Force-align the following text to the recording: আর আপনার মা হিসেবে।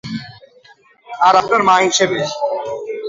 আর 1.19 1.33
আপনার 1.41 1.61
মা 1.67 1.75
হিসেবে। 1.87 2.19